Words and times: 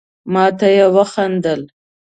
ما 0.33 0.45
ته 0.57 0.67
يي 0.75 0.85
وخندل. 0.95 1.61